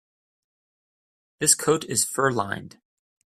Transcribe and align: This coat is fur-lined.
This 1.37 1.53
coat 1.53 1.83
is 1.83 2.03
fur-lined. 2.03 2.79